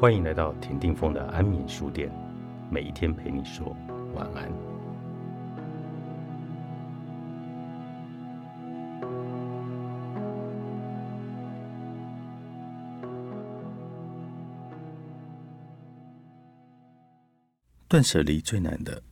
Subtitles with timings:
[0.00, 2.10] 欢迎来到田定峰的安眠书店，
[2.70, 3.76] 每一天陪你说
[4.14, 4.50] 晚安。
[17.86, 19.02] 断舍离最难的，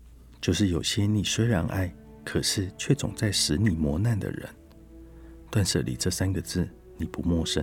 [0.41, 1.93] 就是有些你虽然爱，
[2.25, 4.49] 可是却总在使你磨难的人。
[5.51, 7.63] 断舍离这三个字，你不陌生。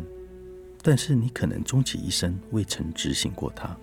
[0.87, 3.75] 但是你可能终其一生未曾执行过它。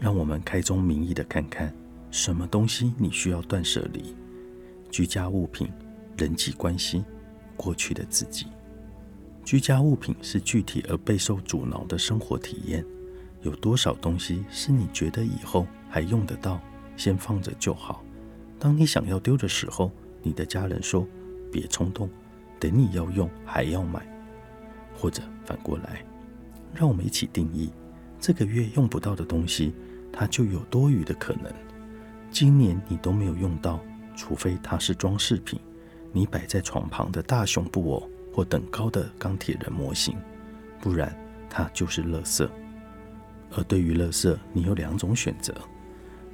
[0.00, 1.72] 让我们开宗明义的看看，
[2.10, 4.12] 什么东西你需要断舍离？
[4.90, 5.70] 居家物品、
[6.18, 7.04] 人际关系、
[7.56, 8.46] 过去的自己。
[9.44, 12.84] 居家物品是具体而备受阻挠的生活体验。
[13.42, 16.60] 有多少东西是你觉得以后还用得到，
[16.96, 18.02] 先放着就好？
[18.58, 21.06] 当你想要丢的时候，你的家人说
[21.52, 22.10] ：“别冲动，
[22.58, 24.04] 等你要用还要买。”
[24.94, 26.04] 或者反过来，
[26.74, 27.70] 让我们一起定义
[28.20, 29.74] 这个月用不到的东西，
[30.12, 31.52] 它就有多余的可能。
[32.30, 33.80] 今年你都没有用到，
[34.16, 35.58] 除非它是装饰品，
[36.12, 40.16] 你摆在床旁的大熊布偶或等高的钢铁人模型，
[40.80, 41.14] 不然
[41.50, 42.48] 它就是垃圾。
[43.54, 45.54] 而对于垃圾，你有两种选择：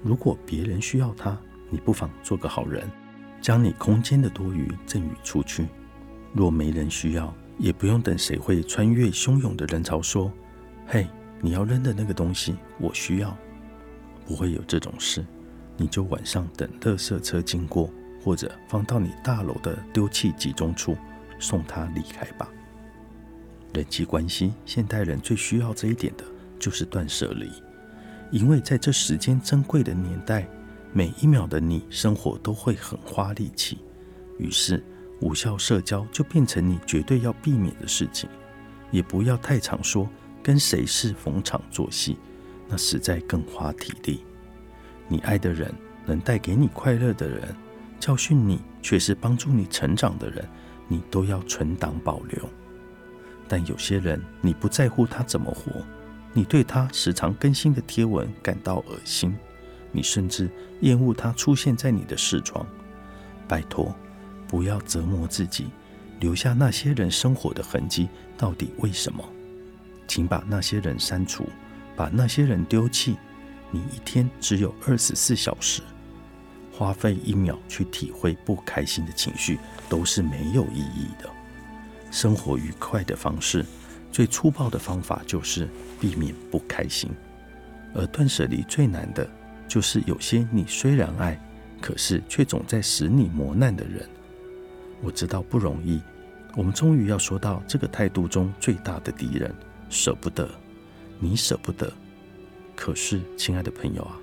[0.05, 1.37] 如果别人需要它，
[1.69, 2.89] 你不妨做个好人，
[3.41, 5.65] 将你空间的多余赠予出去；
[6.33, 10.33] 若没人需要，也不用等谁会穿越汹涌的人潮说
[10.87, 11.07] ：“嘿，
[11.41, 13.37] 你要扔的那个东西，我需要。”
[14.25, 15.25] 不会有这种事，
[15.77, 17.91] 你就晚上等垃圾车经过，
[18.23, 20.97] 或者放到你大楼的丢弃集中处，
[21.39, 22.49] 送他离开吧。
[23.75, 26.25] 人际关系，现代人最需要这一点的
[26.59, 27.51] 就是断舍离，
[28.31, 30.49] 因为在这时间珍贵的年代，
[30.93, 33.79] 每一秒的你生活都会很花力气，
[34.39, 34.85] 于是。
[35.21, 38.29] 无效社交就变成你绝对要避免的事情，
[38.91, 40.09] 也不要太常说
[40.43, 42.17] 跟谁是逢场作戏，
[42.69, 44.25] 那实在更花体力。
[45.09, 45.75] 你爱的人，
[46.07, 47.55] 能带给你快乐的人，
[47.99, 50.49] 教训你却是帮助你成长的人，
[50.87, 52.49] 你都要存档保留。
[53.49, 55.83] 但有些人，你不在乎他怎么活，
[56.33, 59.35] 你对他时常更新的贴文感到恶心，
[59.91, 60.49] 你甚至
[60.83, 62.65] 厌恶他出现在你的视窗。
[63.49, 63.95] 拜托。
[64.49, 65.67] 不要折磨自己，
[66.21, 69.23] 留下那些人生活的痕迹，到底为什么？
[70.09, 71.47] 请把那些人删除，
[71.95, 73.17] 把那些人丢弃。
[73.71, 75.83] 你一天只有二十四小时，
[76.73, 79.59] 花费一秒去体会不开心的情绪，
[79.91, 81.29] 都是没有意义的。
[82.11, 83.63] 生活愉快的方式，
[84.11, 85.69] 最粗暴的方法就是
[86.01, 87.11] 避免不开心。
[87.95, 89.29] 而断舍离最难的，
[89.69, 91.39] 就是有些你虽然爱，
[91.83, 94.09] 可是却总在使你磨难的人。
[95.01, 96.01] 我知道不容易，
[96.57, 99.55] 我们终于要说到这个态度中最大的敌人——
[99.89, 100.49] 舍不得。
[101.21, 101.93] 你舍不得，
[102.77, 104.17] 可是，亲爱的朋友啊，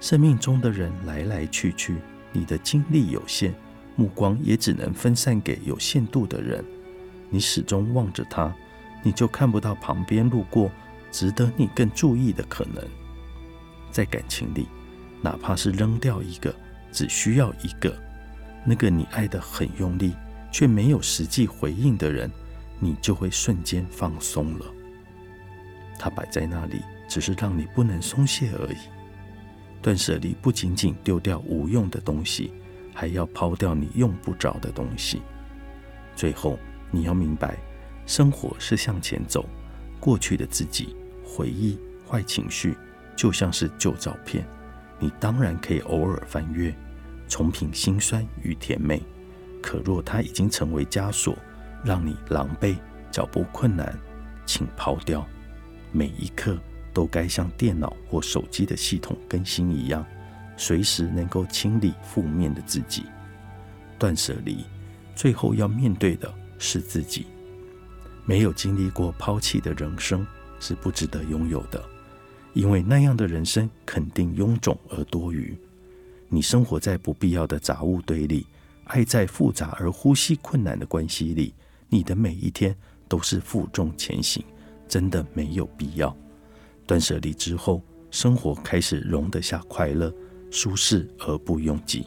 [0.00, 1.96] 生命中的人来来去去，
[2.32, 3.52] 你的精力有限，
[3.96, 6.64] 目光也只能分散给有限度的人。
[7.28, 8.54] 你始终望着他，
[9.02, 10.70] 你就看不到旁边路过
[11.10, 12.82] 值得你更注意的可能。
[13.90, 14.66] 在感情里，
[15.20, 16.54] 哪怕是扔掉一个，
[16.90, 17.94] 只需要一个。
[18.64, 20.14] 那个你爱得很用力，
[20.52, 22.30] 却没有实际回应的人，
[22.78, 24.66] 你就会瞬间放松了。
[25.98, 28.76] 他摆在那里，只是让你不能松懈而已。
[29.82, 32.52] 断舍离不仅仅丢掉无用的东西，
[32.94, 35.22] 还要抛掉你用不着的东西。
[36.14, 36.58] 最后，
[36.90, 37.56] 你要明白，
[38.04, 39.48] 生活是向前走，
[39.98, 40.94] 过去的自己、
[41.24, 42.76] 回忆、坏情绪，
[43.16, 44.44] 就像是旧照片，
[44.98, 46.74] 你当然可以偶尔翻阅。
[47.30, 49.00] 重品心酸与甜美，
[49.62, 51.38] 可若它已经成为枷锁，
[51.84, 52.76] 让你狼狈、
[53.10, 53.96] 脚步困难，
[54.44, 55.24] 请抛掉。
[55.92, 56.58] 每一刻
[56.92, 60.04] 都该像电脑或手机的系统更新一样，
[60.56, 63.04] 随时能够清理负面的自己。
[63.96, 64.64] 断舍离，
[65.14, 67.26] 最后要面对的是自己。
[68.24, 70.26] 没有经历过抛弃的人生
[70.58, 71.82] 是不值得拥有的，
[72.54, 75.56] 因为那样的人生肯定臃肿而多余。
[76.32, 78.46] 你生活在不必要的杂物堆里，
[78.84, 81.52] 爱在复杂而呼吸困难的关系里，
[81.88, 82.74] 你的每一天
[83.08, 84.44] 都是负重前行，
[84.86, 86.16] 真的没有必要。
[86.86, 87.82] 断舍离之后，
[88.12, 90.14] 生活开始容得下快乐、
[90.52, 92.06] 舒适而不拥挤。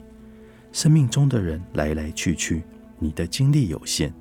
[0.72, 2.64] 生命中的人来来去去，
[3.00, 4.14] 你的精力有限，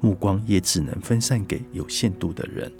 [0.00, 2.72] 目光也只能分散给有限度的人。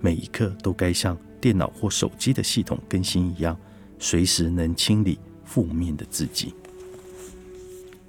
[0.00, 3.54] 每一刻都该像电脑或手机的系统更新一样，
[3.98, 5.18] 随时能清理。
[5.46, 6.52] 负面的自己，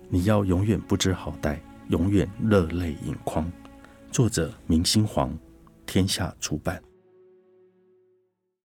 [0.10, 1.58] 你要永远不知好歹，
[1.88, 3.50] 永远热泪盈眶。
[4.12, 5.38] 作者：明星黄，
[5.86, 6.82] 天下出版。